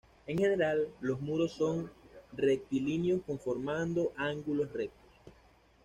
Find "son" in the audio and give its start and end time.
1.51-1.91